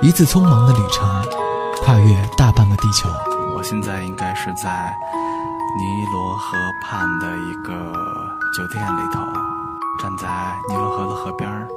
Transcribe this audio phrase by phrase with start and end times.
[0.00, 1.08] 一次匆忙的旅程，
[1.82, 3.08] 跨越大半个地球。
[3.56, 4.92] 我现在应该是在
[5.78, 7.72] 尼罗河畔的一个
[8.52, 9.20] 酒店里头，
[10.00, 10.28] 站在
[10.68, 11.68] 尼罗河的河边儿，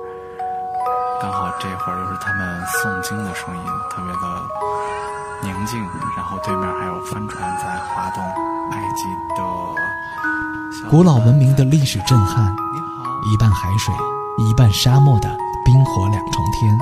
[1.22, 4.20] 刚好这会儿又是他们诵经的声音，特别的
[5.44, 5.80] 宁静。
[6.18, 8.24] 然后对面还有帆船在划动，
[8.72, 9.04] 埃及
[9.38, 12.54] 的古老文明的历史震撼，
[13.32, 13.94] 一半海水，
[14.38, 16.78] 一半沙漠的冰火两重天。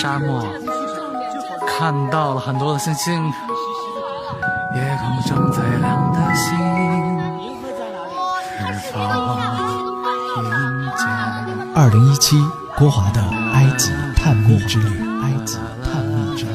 [0.00, 0.42] 沙漠。
[1.68, 3.22] 看到了很多的星星，
[4.74, 6.56] 夜空中最亮的星，
[8.56, 8.96] 是否
[10.34, 10.42] 听
[10.96, 11.04] 见？
[11.74, 12.42] 二零一七，
[12.78, 13.20] 郭华的
[13.52, 14.88] 埃及探秘之旅，
[15.22, 16.50] 埃及探秘之旅。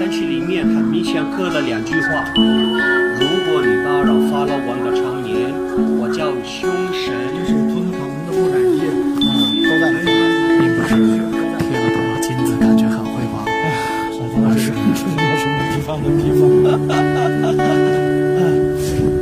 [0.00, 5.54] 但是里面很明显刻了两句话：如果你打扰法老王的长眠，
[6.00, 7.14] 我叫凶神。
[7.38, 9.07] 这是图坦卡蒙的木乃伊，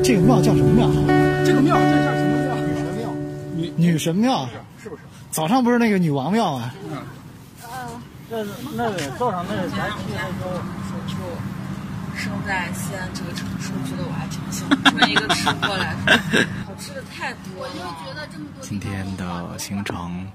[0.03, 0.89] 这个庙叫什么庙？
[1.45, 2.55] 这个庙这叫什么庙？
[2.57, 3.11] 女神庙。
[3.57, 4.49] 女女神庙
[4.83, 5.03] 是不是？
[5.31, 6.75] 早上不是那个女王庙啊？
[6.91, 6.99] 嗯。
[8.29, 8.45] 这
[8.75, 10.51] 那个早上那个天气那时候，
[11.07, 11.15] 就
[12.17, 14.75] 生在西安这个城市，我觉得我还挺幸福。
[14.91, 16.13] 作为一个吃货来说，
[16.67, 17.73] 好吃的太多了。
[18.61, 20.27] 今天的行程，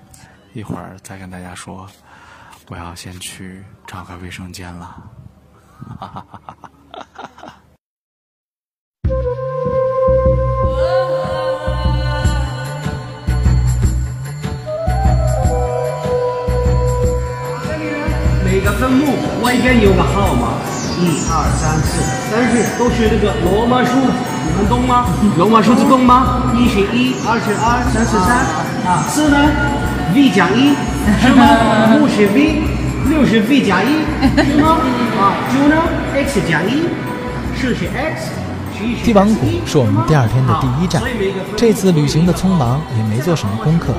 [0.53, 1.85] 一会儿再跟大家说。
[2.69, 4.95] 我要先去找个卫生间了。
[5.81, 7.53] 哈哈哈哈哈！
[18.43, 20.53] 每个分目外边有个号码，
[20.99, 25.05] 一二三四，但是都是那个罗马数，你们懂吗？
[25.37, 26.53] 罗马数字懂吗？
[26.55, 28.45] 一是一，二是二，三是三，
[28.85, 29.37] 啊，四呢
[30.13, 30.75] ？V 加一，
[31.21, 31.97] 是吗？
[31.99, 32.60] 五是 V，六
[33.31, 33.87] 是 V 加一，
[34.43, 34.77] 是吗？
[35.17, 35.81] 啊，九呢
[36.13, 36.83] ？X 加一，
[37.55, 38.29] 十是 X。
[39.05, 41.01] 帝王谷是我们第二天的第一站。
[41.55, 43.93] 这次旅行的匆忙也没做什么功课，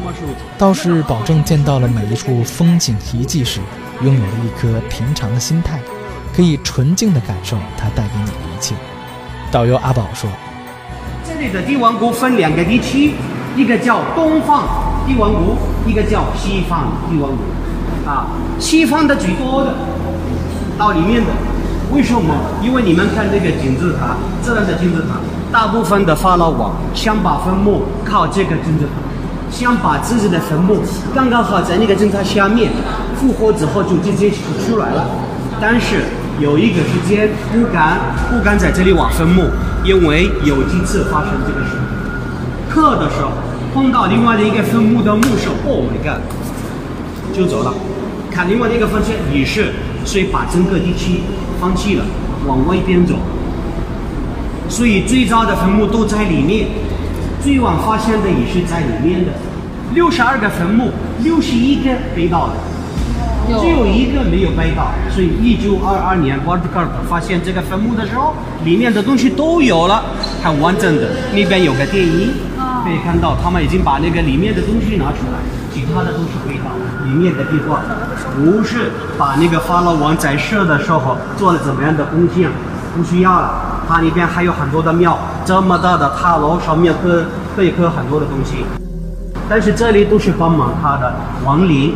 [0.58, 3.60] 倒是保证见到了每一处风景遗迹时，
[4.02, 5.80] 拥有了一颗平常的心态，
[6.36, 8.74] 可以纯净的感受它带给你的一切。
[9.50, 10.28] 导游阿宝说
[11.26, 13.14] ：“这里的帝王谷分两个地区，
[13.56, 14.68] 一个叫东方
[15.06, 15.56] 帝王谷，
[15.86, 17.38] 一个叫西方帝王谷。
[18.06, 18.26] 啊，
[18.58, 19.74] 西方的最多的，
[20.78, 21.30] 到里面的。”
[21.92, 22.34] 为什么？
[22.62, 25.20] 因为你们看这个金字塔，这样的金字塔，
[25.52, 28.92] 大部分的法老王想把坟墓靠这个金字塔，
[29.50, 30.78] 想把自己的坟墓
[31.14, 32.72] 刚刚好在那个金字塔下面，
[33.16, 35.04] 复活之后就直接出来了。
[35.60, 36.04] 但是
[36.40, 37.98] 有一个时间不敢
[38.30, 39.42] 不敢在这里挖坟墓，
[39.84, 41.76] 因为有几次发生这个事，
[42.70, 43.32] 刻的时候
[43.74, 46.22] 碰到另外的一个坟墓的墓首，Oh my god，
[47.36, 47.74] 就走了，
[48.34, 49.72] 看另外的一个方向也是，
[50.04, 51.20] 所以把整个地区。
[51.60, 52.04] 放弃了，
[52.44, 53.14] 往外边走。
[54.68, 56.66] 所以最早的坟墓都在里面，
[57.40, 59.30] 最晚发现的也是在里面的。
[59.94, 60.90] 六十二个坟墓，
[61.22, 62.54] 六十一个被盗了，
[63.60, 64.90] 只有一个没有被盗。
[65.14, 68.34] 所以一九二二年 w a r d k a r 发现这个坟墓的时候，
[68.64, 70.02] 里面的东西都有了，
[70.42, 71.10] 很完整的。
[71.32, 72.30] 那边有个电影，
[72.82, 75.38] 可以看到他们已经把那个里面的东西拿出来，
[75.72, 76.64] 其他的都是可以的。
[77.04, 77.80] 里面的壁画
[78.36, 82.50] 不是把那个法老王在世的时候做了怎么样的贡献，
[82.96, 83.50] 不需要了。
[83.88, 87.24] 它里边还有很多的庙，这么大的塔楼上面刻
[87.56, 88.64] 可以刻很多的东西。
[89.48, 91.12] 但是这里都是帮忙他的
[91.44, 91.94] 亡灵。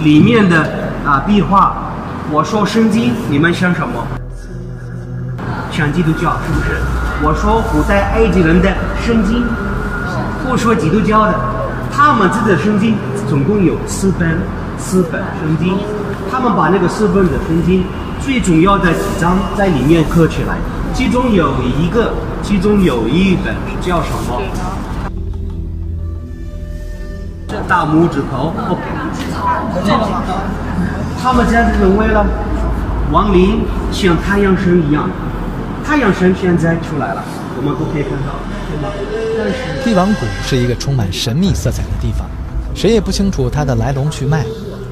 [0.00, 1.74] 里面的啊壁画，
[2.30, 4.06] 我说圣经，你们想什么？
[5.72, 6.76] 想基督教是不是？
[7.22, 8.68] 我说古代埃及人的
[9.00, 9.42] 圣经，
[10.44, 11.55] 不说基督教的。
[11.96, 12.94] 他们自己的圣经
[13.26, 14.38] 总共有四本，
[14.76, 15.78] 四本圣经。
[16.30, 17.84] 他们把那个四本的圣经
[18.20, 20.58] 最重要的几章在里面刻起来。
[20.92, 22.12] 其中有一个，
[22.42, 24.42] 其中有一本叫什么？
[27.48, 28.52] 这大拇指头。
[31.22, 32.26] 他们这样子认为了，
[33.10, 35.08] 亡灵像太阳神一样。
[35.82, 37.24] 太阳神现在出来了，
[37.56, 38.34] 我们都可以看到。
[39.84, 42.28] 帝王谷是一个充满神秘色彩的地方，
[42.74, 44.44] 谁也不清楚它的来龙去脉。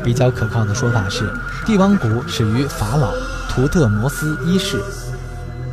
[0.04, 1.32] 比较可靠的说法是，
[1.64, 3.10] 帝王谷始于法老
[3.48, 4.78] 图特摩斯一世。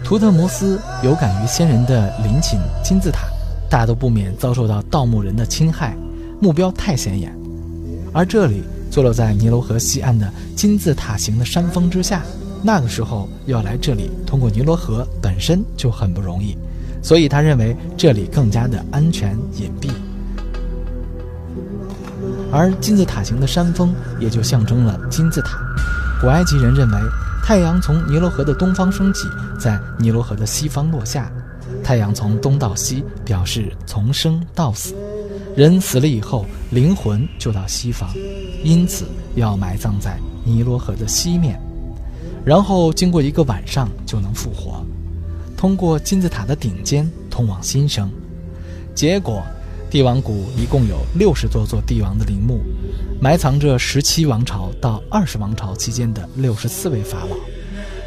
[0.06, 3.28] 图特摩斯有感于先人的陵寝金字塔，
[3.70, 5.98] 大都不免遭受到盗墓人的侵害，
[6.40, 7.38] 目标太显眼。
[8.14, 12.22] 而这里坐落在尼罗河西岸的金字塔形的山峰之下，
[12.64, 16.58] 那个时候要来这里通过尼罗河本身就很不容易，
[17.02, 19.90] 所以他认为这里更加的安全隐蔽。
[22.52, 25.58] 而金字塔形的山峰也就象征了金字塔。
[26.22, 26.98] 古埃及人认为。
[27.44, 29.28] 太阳从尼罗河的东方升起，
[29.60, 31.30] 在尼罗河的西方落下。
[31.84, 34.94] 太阳从东到西，表示从生到死。
[35.56, 38.08] 人死了以后，灵魂就到西方，
[38.64, 39.06] 因此
[39.36, 41.60] 要埋葬在尼罗河的西面，
[42.46, 44.86] 然后经过一个晚上就能复活，
[45.62, 48.10] 通过金字塔的顶尖通往新生。
[48.96, 49.44] 结果，
[49.92, 52.62] 帝王谷一共有六十多座帝王的陵墓。
[53.22, 57.36] 埋藏着十七王朝到二十王朝期间的六十四位法老。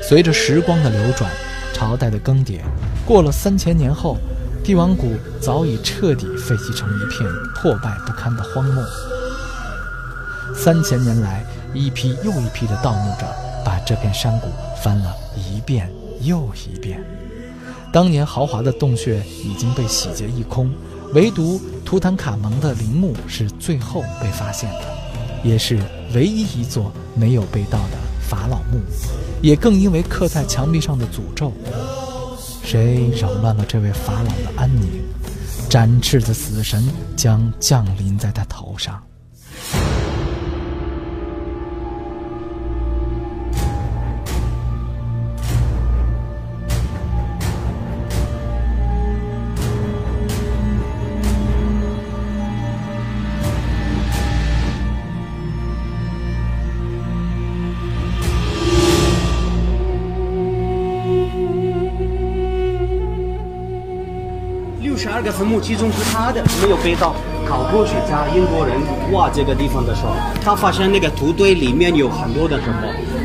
[0.02, 1.30] 随着时光的流转，
[1.72, 2.58] 朝代的更迭，
[3.06, 4.16] 过了三千年后，
[4.64, 8.84] 帝王谷早已彻底废弃成一片破败不堪的荒漠。
[10.56, 13.24] 三千年来，一批又一批的盗墓者
[13.64, 14.48] 把这片山谷
[14.82, 15.88] 翻了一遍
[16.20, 17.00] 又一遍。
[17.94, 20.68] 当年豪华的洞穴已经被洗劫一空，
[21.12, 24.80] 唯独图坦卡蒙的陵墓是最后被发现的。
[25.44, 25.78] 也是
[26.12, 27.96] 唯一一座没有被盗的
[28.28, 28.80] 法老墓，
[29.40, 31.52] 也更因为刻在墙壁上的诅咒：
[32.64, 35.00] 谁扰乱了这位法老的安宁，
[35.70, 39.00] 展翅的死神将降临在他头上。
[65.24, 67.16] 个坟墓，其中是他的没有被盗。
[67.46, 68.76] 考古学家英国人
[69.12, 70.12] 挖这个地方的时候，
[70.42, 72.76] 他发现那个土堆里面有很多的什么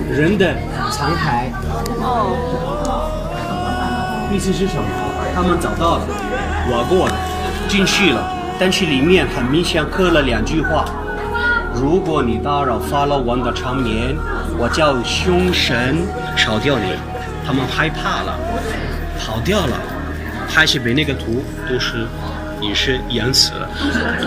[0.09, 0.55] 人的
[0.89, 1.51] 残骸。
[1.99, 2.35] 哦。
[4.31, 4.83] 意思是什么？
[5.35, 6.05] 他们找到了，
[6.71, 7.15] 挖过了，
[7.67, 8.23] 进去了，
[8.59, 10.85] 但是里面很明显刻了两句话：
[11.73, 14.15] 如果你打扰法老王的长眠，
[14.57, 15.97] 我叫凶神
[16.35, 16.93] 烧掉你。
[17.45, 18.37] 他们害怕了，
[19.19, 19.98] 跑掉了。
[20.49, 22.05] 还是被那个图都是
[22.59, 23.69] 也是淹死了。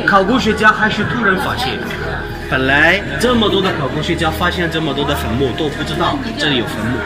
[0.06, 1.78] 考古学家还是突然发现，
[2.48, 6.96] 本来这么多的考古学家发现这么多的坟墓都不知道这里有坟墓，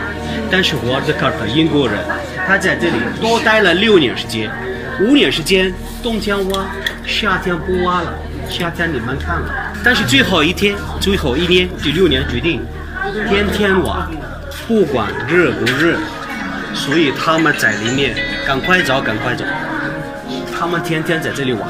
[0.51, 1.99] 但是沃尔德卡尔英国人
[2.47, 4.51] 他在这里多待了六年时间，
[5.01, 5.73] 五年时间
[6.03, 6.67] 冬天挖，
[7.07, 8.15] 夏天不挖了，
[8.49, 12.65] 夏天你们看了，但是最后一天最后一年第六年决定
[13.29, 14.09] 天天挖，
[14.69, 15.97] 不管热不热。
[16.75, 18.15] 所以他们在里面，
[18.47, 19.45] 赶快走，赶快走。
[20.57, 21.69] 他们天天在这里玩。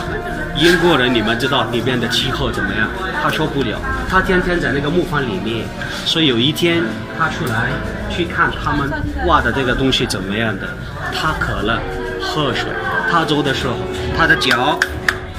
[0.59, 2.87] 英国人，你们知道里面的气候怎么样？
[3.23, 3.79] 他受不了，
[4.09, 5.67] 他天天在那个木房里面。
[6.05, 6.83] 所以有一天
[7.19, 7.71] 他出来
[8.11, 8.91] 去看他们
[9.27, 10.69] 挖的这个东西怎么样的，
[11.15, 11.81] 他渴了，
[12.21, 12.69] 喝水。
[13.11, 13.75] 他走的时候，
[14.17, 14.79] 他的脚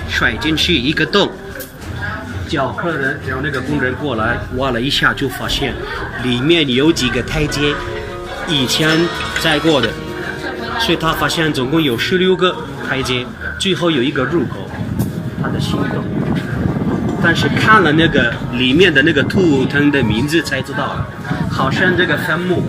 [0.09, 1.31] 甩进去一个洞，
[2.47, 5.73] 叫客人让那个工人过来挖了一下，就发现
[6.23, 7.75] 里面有几个台阶。
[8.47, 8.89] 以前
[9.41, 9.89] 在过的，
[10.79, 12.55] 所以他发现总共有十六个
[12.87, 13.25] 台阶，
[13.59, 14.69] 最后有一个入口，
[15.41, 16.03] 他的心动。
[17.21, 21.03] 但是看了那个里面的那个图腾的名字才知道，
[21.51, 22.63] 好像这个坟墓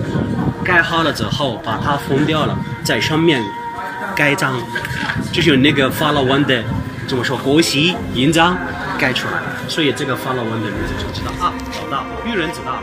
[0.64, 3.40] 盖好了之后把它封掉了，在上面
[4.16, 4.54] 盖章，
[5.30, 6.64] 就是那个法老王的
[7.06, 8.56] 怎么说国玺印章
[8.98, 9.34] 盖出来，
[9.68, 12.82] 所以这个法老王的名字就知道啊，找到，愚人知道，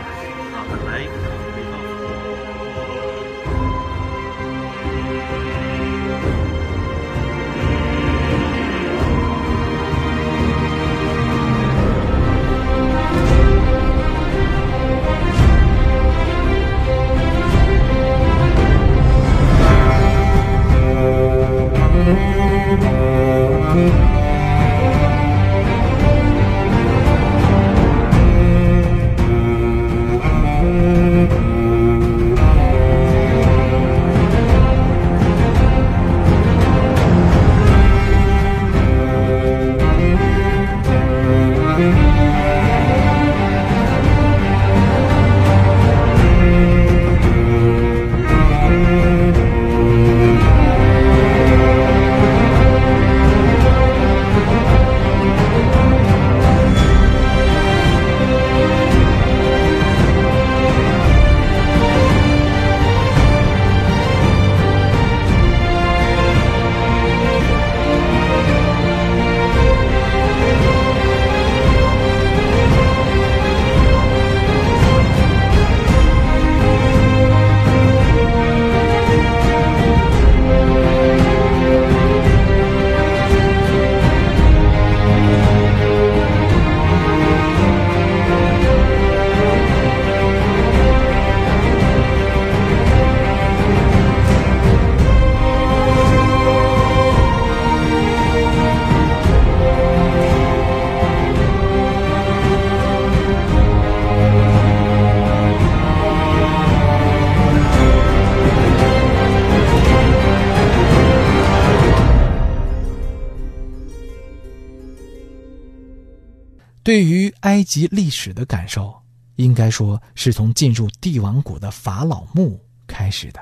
[116.86, 118.94] 对于埃及历史的感受，
[119.34, 123.40] 应该说是从进入帝王谷的法老墓开始的。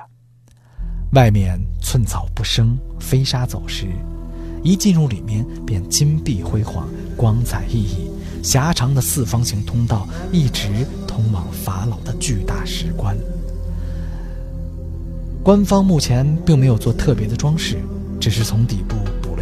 [1.13, 3.85] 外面寸草不生，飞沙走石，
[4.63, 8.09] 一进入里面便金碧辉煌，光彩熠熠。
[8.41, 13.15] 狭长的四方形通道一直通往法老的巨大石棺。
[15.43, 17.77] 官方目前并没有做特别的装饰，
[18.19, 18.95] 只是从底部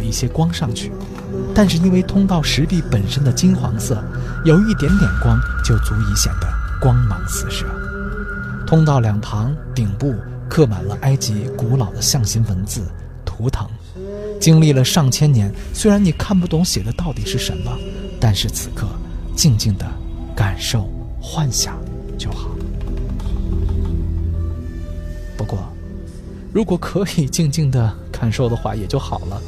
[0.04, 0.92] 一些光上去。
[1.54, 4.02] 但是因为通道石壁本身的金黄色，
[4.44, 6.46] 有一点点光就足以显得
[6.80, 7.66] 光芒四射。
[8.66, 10.14] 通道两旁顶部
[10.48, 12.82] 刻满了埃及古老的象形文字
[13.24, 13.68] 图腾，
[14.40, 17.72] 经历了上千年，虽然你看不懂写的到底是什么，
[18.20, 18.86] 但是此刻
[19.36, 19.86] 静静的
[20.34, 20.88] 感受、
[21.20, 21.76] 幻想
[22.16, 22.50] 就好。
[25.36, 25.58] 不过，
[26.52, 29.40] 如果可以静静的感受的话，也就好了。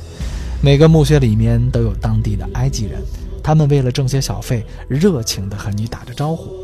[0.66, 3.00] 每个墓穴里面都有当地的埃及人，
[3.40, 6.56] 他们为了挣些小费，热情地和你打着招呼，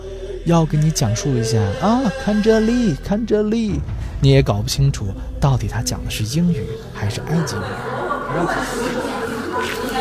[0.45, 3.81] 要给你讲述一下啊，看这里，看这里，
[4.21, 5.07] 你也搞不清楚
[5.39, 7.61] 到底他讲的是英语还是埃及语。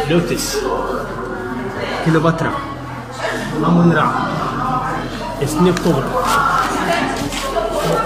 [0.09, 0.57] Lotes,
[2.07, 2.53] elobatra,
[3.61, 4.09] amunra,
[5.41, 6.01] s n e f o r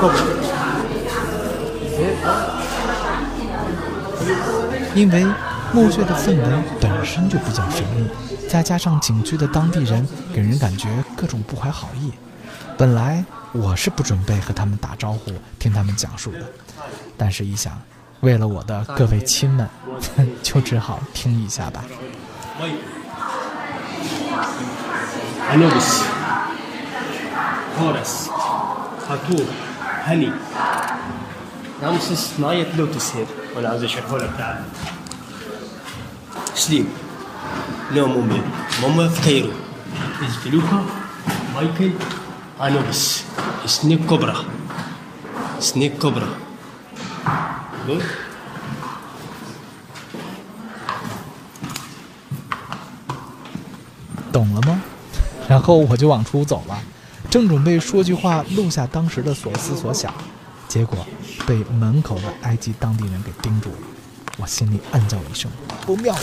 [0.01, 0.11] go.
[4.93, 5.25] 因为。
[5.74, 8.08] 墓穴的氛围本身就比较神秘，
[8.48, 12.12] 再加上景区的当地人给人感觉各种不怀好意，
[12.76, 16.40] 本来我是不准备和他们打招呼、听他们讲述的，
[17.16, 17.80] 但是一想，
[18.20, 19.68] 为了我的各位亲们，
[20.42, 21.84] 就只好听一下吧。
[25.50, 26.02] أنوبس
[27.80, 28.30] هورس
[29.08, 29.46] هاتور
[30.06, 30.30] هني
[31.82, 34.62] رمسيس نايت لوتس هير وانا عاوز اشرحه لك تعال
[36.55, 36.87] sleep,
[37.91, 38.41] no mumia,
[38.81, 39.51] mumia fatiru,
[40.25, 40.81] isbeluka,
[41.53, 41.93] baikai,
[42.59, 43.23] anubis,
[43.67, 44.35] snakecobra,
[45.59, 46.27] snakecobra,
[54.31, 54.81] 懂了吗？
[55.47, 56.77] 然后我就往出走了，
[57.29, 60.13] 正准备说句话录下当时的所思所想，
[60.67, 61.05] 结果
[61.45, 63.94] 被门口的埃及当地人给盯住了。
[64.37, 65.49] 我心里暗叫一声：
[65.85, 66.21] 不妙了！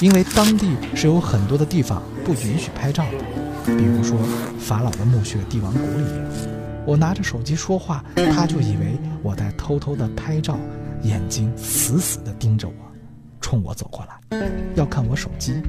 [0.00, 4.18] 因为当地是有很多的地方不允许拍照的，比如说
[4.58, 6.24] 法老的墓穴帝王谷里面。
[6.86, 10.58] 我拿着手机说话，他就以为我在偷偷的拍照，
[11.02, 12.74] 眼睛死死地盯着我，
[13.40, 15.62] 冲我走过来，要看我手机。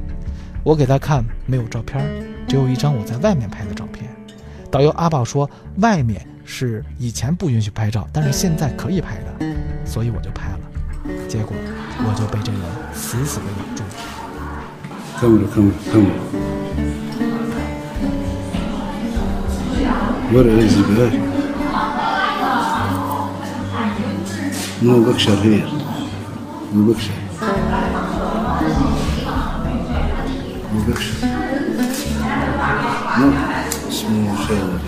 [0.64, 2.02] 我给他看，没有照片，
[2.48, 4.10] 只有一张我在外面拍的照片。
[4.70, 9.56] 导游阿宝说，外面是以前不允许拍照，但是现在可以拍的，
[9.86, 10.60] 所以我就拍了。
[11.29, 11.57] 结果
[11.99, 12.61] 我就被这人
[12.95, 13.83] 死死地咬住。
[15.21, 16.21] كاميرا كاميرا كاميرا
[20.33, 21.13] ورق رزق بلاش
[24.83, 25.69] نو بكشر هير
[26.75, 27.17] نو بكشر
[30.75, 31.17] نو بكشر
[33.19, 33.33] نو
[33.89, 34.81] اسمه شاور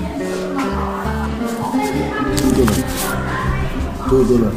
[2.37, 2.85] 2 دولار
[4.07, 4.52] 2 دولار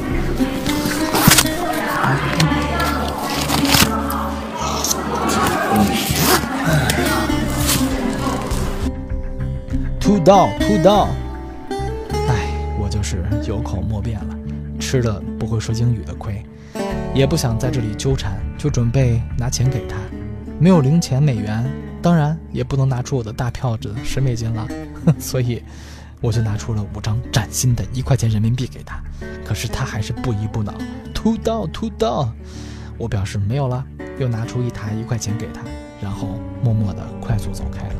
[9.99, 11.09] 秃刀，秃刀。
[12.29, 12.49] 哎，
[12.79, 14.37] 我就是有口莫辩了，
[14.79, 16.45] 吃了不会说英语的亏，
[17.13, 19.97] 也不想在这里纠缠，就准备拿钱给他。
[20.61, 21.69] 没有零钱美元，
[22.01, 24.67] 当然也不能拿出我的大票子十美金了，
[25.19, 25.61] 所以
[26.21, 29.03] 我就拿出了五张崭新的一块钱人民币给他。
[29.45, 30.73] 可是他还是不依不挠，
[31.27, 32.33] 秃刀，秃刀。
[32.97, 33.85] 我表示没有了，
[34.21, 35.61] 又拿出一台一块钱给他，
[36.01, 37.95] 然后默默地快速走开了。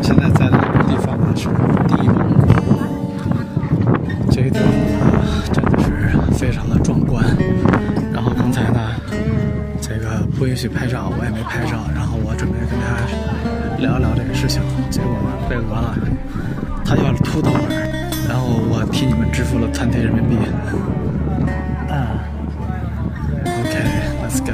[0.00, 1.48] 现在在的这个地方呢是
[1.88, 2.46] 帝王谷，
[4.30, 4.64] 这个地方
[5.10, 5.18] 呢
[5.52, 7.24] 真的是非常的壮观。
[8.12, 8.78] 然后刚才呢，
[9.80, 11.84] 这个不允许拍照，我也没拍照。
[11.92, 12.94] 然后我准备跟他
[13.78, 15.98] 聊一聊这个事情，结果呢被讹了，
[16.84, 20.36] 他要秃到那儿，然后我替你们支付了三天人民币。
[21.88, 22.24] 啊
[23.44, 24.52] ，OK，let's、go。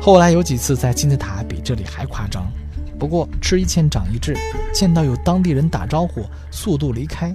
[0.00, 2.50] 后来有几次在金字塔比这里还夸张，
[2.98, 4.36] 不过吃一堑长一智，
[4.72, 7.32] 见到有当地人打招呼，速度离开，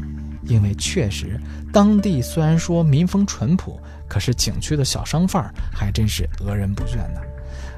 [0.48, 1.40] 因为确实
[1.72, 7.22] 当地虽然说民风淳朴，可是景区的小商贩儿还真是讹人不倦呢。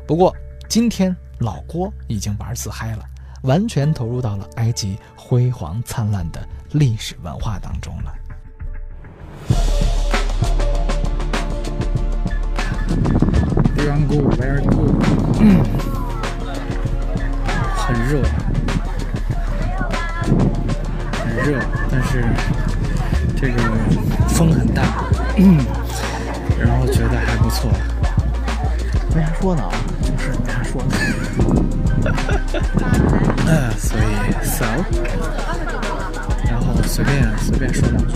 [0.08, 0.36] 不过
[0.68, 3.04] 今天老郭已经玩自嗨了，
[3.44, 8.14] 完全投入到了埃及辉煌灿烂的历史文化当中了。
[13.76, 14.92] Very good, very good，
[15.40, 15.64] 嗯，
[17.76, 18.22] 很热，
[21.14, 21.60] 很热，
[21.90, 22.24] 但是
[23.42, 23.62] 这个
[24.28, 24.84] 风很大，
[25.38, 25.58] 嗯，
[26.60, 27.72] 然后觉得还不错。
[29.16, 30.90] 没啥说的啊，就是没啥说的。
[33.48, 34.04] 嗯， 所以
[34.44, 34.66] so，
[36.50, 38.16] 然后随便随便说两句，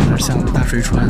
[0.00, 1.06] 有点像大水川。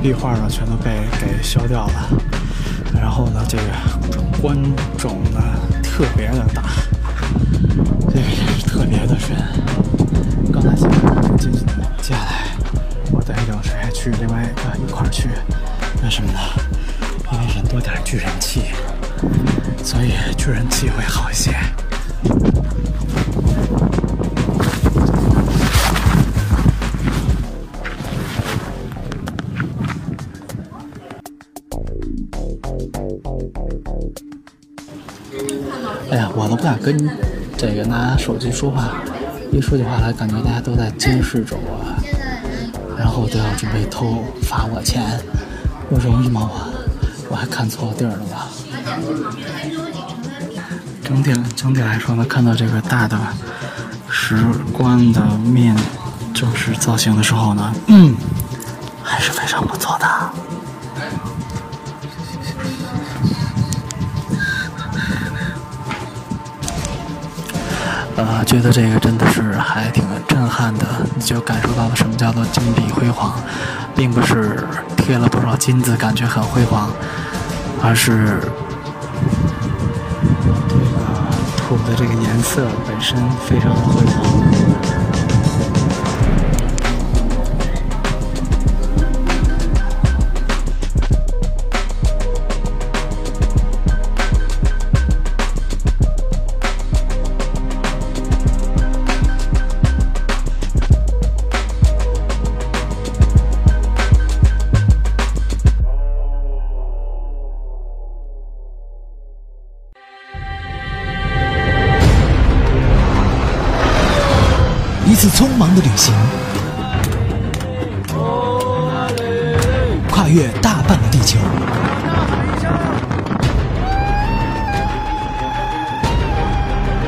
[0.00, 2.08] 壁画呢全都被给削掉了。
[2.94, 3.64] 然后呢，这个
[4.40, 4.56] 观
[4.98, 5.40] 众呢
[5.82, 6.62] 特别的大，
[8.08, 9.36] 这个也是特别的深。
[10.52, 10.88] 刚才进
[11.38, 12.44] 进去的，接下来
[13.12, 15.28] 我带着水去另外一个一块去，
[16.02, 16.38] 为什么呢？
[17.32, 18.72] 因为人多点聚人气，
[19.84, 21.29] 所以聚人气会好
[36.82, 37.10] 跟
[37.56, 38.94] 这个拿手机说话，
[39.52, 41.84] 一说起话来，感觉大家都在监视着我，
[42.96, 45.20] 然后都要准备偷罚我钱，
[45.90, 46.50] 有容易吗？
[46.52, 48.48] 我我还看错地儿了吧？
[51.04, 53.16] 整体整体来说呢，看到这个大的
[54.10, 54.36] 石
[54.72, 55.76] 棺的面
[56.34, 58.14] 就是造型的时候呢，嗯，
[59.02, 60.06] 还是非常不错的。
[68.22, 73.32] 呃，觉得这个真的是还挺震撼的，你就感受到了什么叫做金碧辉煌，
[73.96, 74.62] 并不是
[74.94, 76.90] 贴了多少金子感觉很辉煌，
[77.82, 78.38] 而是
[80.68, 80.98] 这个
[81.56, 83.16] 土的这个颜色本身
[83.48, 84.49] 非常的辉煌。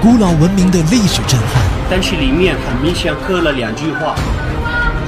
[0.03, 4.17] 古老文明的历史震撼，但是里面很明显刻了两句话：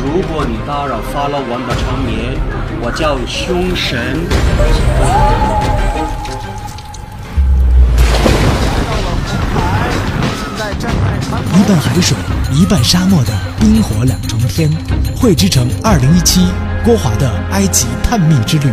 [0.05, 2.39] 如果你打扰法老王的长眠，
[2.81, 4.21] 我叫凶神。
[11.57, 12.17] 一半海水，
[12.53, 14.71] 一半沙漠的冰火两重天，
[15.17, 16.47] 汇之成2017
[16.85, 18.71] 郭华的埃及探秘之旅。